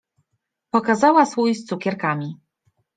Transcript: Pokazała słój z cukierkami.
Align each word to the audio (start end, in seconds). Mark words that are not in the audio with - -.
Pokazała 0.71 1.25
słój 1.25 1.55
z 1.55 1.65
cukierkami. 1.65 2.35